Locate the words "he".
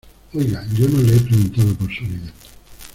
1.15-1.19